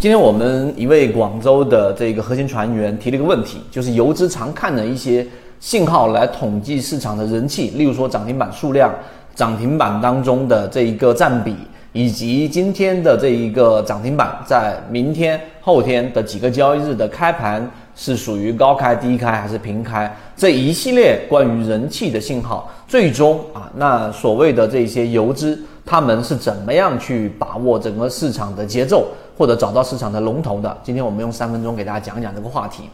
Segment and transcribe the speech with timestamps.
[0.00, 5.26] 今天我们一位广州的这个核心船员提了一个问题，就是游资常看的一些
[5.58, 8.94] 信号来统计市场的人气，例如说涨停板数量、
[9.34, 11.52] 涨停板当中的这一个占比，
[11.92, 25.58] 以及今天的这一个涨停板在明天、后天的几个交易日的开盘是属于高开、低开还是平开，这一系列关于人气的信号，最终啊，那所谓的这些游资。
[25.90, 29.08] 他们是怎么样去把握整个市场的节奏，
[29.38, 30.76] 或者找到市场的龙头的？
[30.82, 32.90] 今天我们用三分钟给大家讲讲这个话题。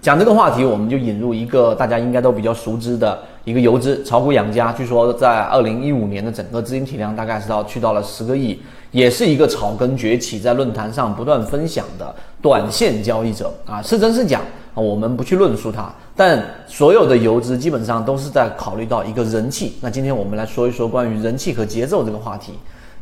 [0.00, 4.72] 讲这个话题，我们就引入一个大家应该都比较熟知的一个游资——炒股养家。
[4.72, 8.58] 据说在二零一五年的整个资金体量大概是到去到了十个亿，
[8.92, 14.40] 也是一个草根崛起，在论坛上不断分享的短线交易者啊，是真是假
[14.74, 14.80] 啊？
[14.80, 19.76] 我们不去论述它，但所有的游资基本上都是在考虑到一个人气。
[19.82, 22.54] 那今天我们来说一说关于人气和节奏这个话题。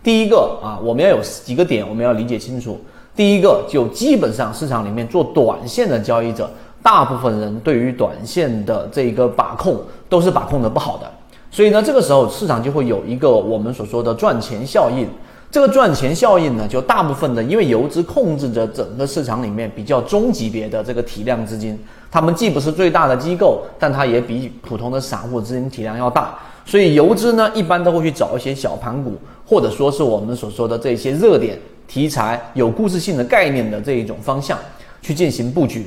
[0.09, 2.81] 第一个啊，我们要有几个点，我们要理解清楚。
[3.15, 6.51] 第一个，就基本上市场里面做短线的交易者，
[6.83, 11.07] 大部分人对于短线的这个把控都是把控的不好的，
[11.51, 15.07] 所以呢，这个时候市场就会有一个我们所说的赚钱效应。
[15.51, 21.79] 这个赚钱效应呢，就大部分的，因为游资控制着整个市场里面比较中级别的这个体量资金，
[22.11, 26.39] 他们既不是最大的机构，但它也比普通的散户资金体量要大，
[26.69, 29.15] 所以游资呢一般都会去找一些小盘股，
[29.47, 34.59] 或者说是我们所说的这些热点题材、有故事性的概念的这一种方向
[35.01, 35.87] 去进行布局。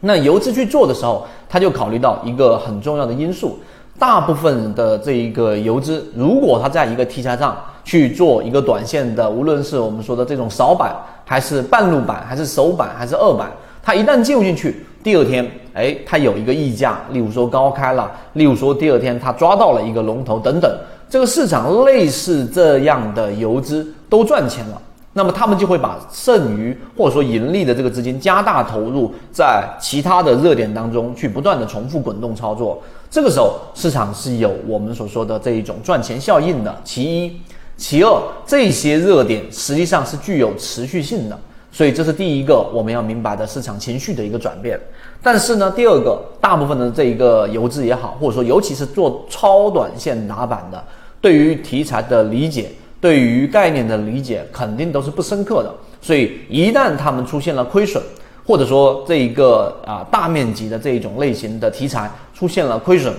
[0.00, 3.58] 那游资去做的时候，他就考虑到一个很重要的因素，
[3.98, 7.54] 大部分的这一个游资，如果他在一个题材上。
[7.82, 13.50] 去做一个短线的，无论是我们说的这种扫板，还是半路板，还是首板，还是二板，
[13.82, 20.70] 它一旦进入进去，第二天，哎，它有一个溢价，例如说高开了，例如说第二天它抓到了一个龙头等等，
[21.08, 24.80] 这个市场类似这样的游资都赚钱了，
[25.12, 37.40] 那么他们就会把剩余或者说盈利的这个资金加大投入在其他的热点当中去不断的重复滚动操作，这个时候市场是有我们所说的这一种赚钱效应的，其一。
[37.76, 41.38] 其二，这些热点实际上是具有持续性的，
[41.72, 44.78] 所以这是第一个我们要明白的市场情绪的一个转变。
[45.22, 50.82] 但是呢，第二个，大部分的这一个游资也好，或者说尤其是做超短线打板的，
[51.20, 52.70] 对于题材的理解，
[53.00, 55.72] 对于概念的理解，肯定都是不深刻的。
[56.00, 58.02] 所以一旦他们出现了亏损，
[58.46, 63.12] 或者说这一个啊大面积的这一种类型的题材出现了亏损。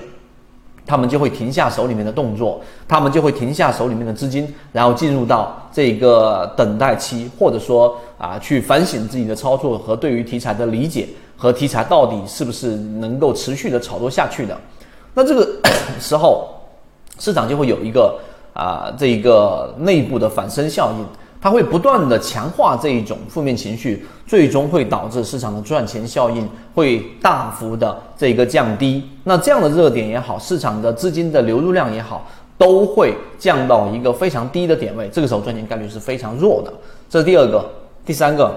[0.91, 11.07] 他们就会停下手里面的动作，他们就会停下手里面的资金，然后进入到这个等待期，或者说啊，去反省自己的操作和对于题材的理解
[11.37, 14.57] 和题材到底是不是能够持续的炒作下去的。
[15.13, 15.47] 那这个
[15.97, 16.49] 时候，
[17.17, 18.19] 市场就会有一个
[18.53, 21.05] 啊，这一个内部的反身效应。
[21.41, 29.03] 它会不断的强化这一种负面情绪，最终会导致市场的赚钱效应会大幅的这个降低。
[29.23, 32.27] 那这样的热点也好，市场的资金的流入量也好，
[32.59, 35.09] 都会降到一个非常低的点位。
[35.11, 36.71] 这个时候赚钱概率是非常弱的。
[37.09, 37.67] 这是第二个，
[38.05, 38.55] 第三个。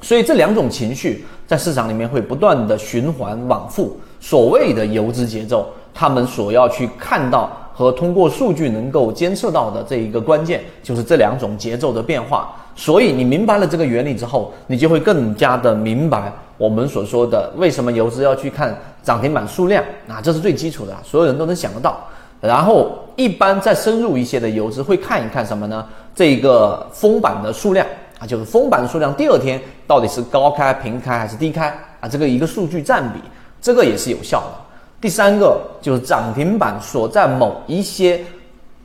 [0.00, 4.00] 所以这两种情绪在市场里面会不断的循环往复。
[4.18, 7.50] 所谓的游资节奏，他们所要去看到。
[7.78, 12.52] 和通过数据能够监测到的这一个关键，就是这两种节奏的变化。
[12.74, 22.00] 所以你明白了这个原理之后，你就会更加的明白我们所说的为什么游资要去看涨停板数量啊，这是最基础的，所有人都能想得到。
[22.40, 25.86] 然后一般再深入一些的游资会看一看什么呢？
[26.16, 27.86] 这个封板的数量
[28.18, 31.68] 啊，就是封板的数量，第二天到底是高开、平开还是低开
[32.00, 32.08] 啊？
[32.08, 33.20] 这个一个数据占比，
[33.60, 34.67] 这个也是有效的。
[35.00, 38.20] 第三个就是涨停板所在某一些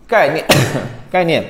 [0.07, 0.45] 概念、
[1.09, 1.43] 概念、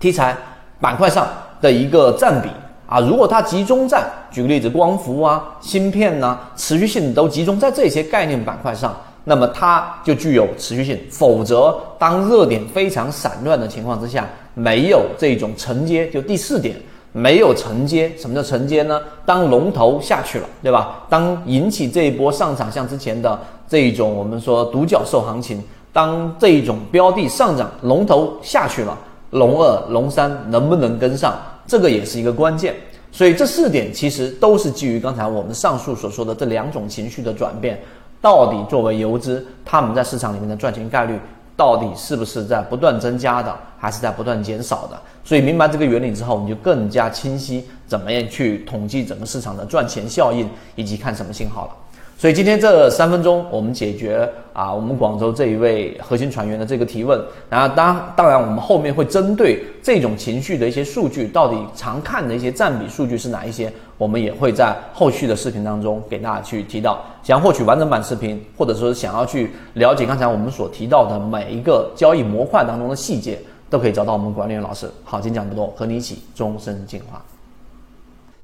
[0.00, 0.36] 题材
[0.80, 1.26] 板块上
[1.60, 2.48] 的一个占比
[2.88, 10.98] 啊，如果它集中在，举个例子，光伏啊、芯片呐，持续性都集中在这些概念板块上，那么它就具有持续性。
[11.10, 14.24] 否则，当热点非常散乱的情况之下，
[14.54, 16.76] 没有这种承接，就第四点。
[17.16, 19.00] 没有承接，什么叫承接呢？
[19.24, 21.06] 当龙头下去了，对吧？
[21.08, 25.64] 当引起这一波上涨，像之前的这一种我们说独角兽行情，
[25.94, 28.94] 当这一种标的上涨，龙头下去了，
[29.30, 31.34] 龙二、龙三能不能跟上？
[31.66, 32.74] 这个也是一个关键。
[33.10, 37.80] 所以这四点其实都是基于刚才我们上述所说的这两种情绪的转变，
[38.20, 41.18] 到底作为游资，他们在市场里面的赚钱概率。
[41.56, 45.00] 到底是不是在不断增加的，还是在不断减少的？
[45.24, 51.72] 所以明白这个原理之后，我们就更加清晰怎么样去统计整个市场的赚钱效应，以及看什么信号了。
[52.18, 57.22] 所以今天这三分钟，我们解决啊，我们广州这一位核心船员的这个提问。
[57.50, 67.04] 然后当当然，我们后面会针对这种情绪的一些数据，到底常看的一些占比数据是哪一些，我们也会在后续的视频当中给大家去提到。
[67.22, 73.38] 想获取完整版视频，或者说想要去了解刚才我们所提到的每一个交易模块当中的细节，
[73.68, 74.90] 都可以找到我们管理员老师。
[75.04, 77.22] 好，今天讲不多，和你一起终身进化。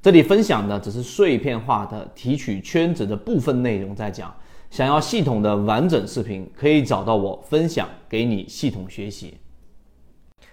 [0.03, 4.35] 这里分享的只是碎片化的提取圈子的部分内容，在讲。
[4.69, 9.37] 想要系统的完整视频，可以找到我分享给你系统学习。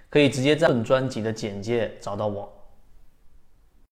[0.08, 2.48] 可以直接在本专辑的简介找到我。